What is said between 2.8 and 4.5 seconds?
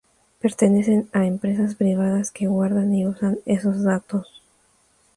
y usan esos datos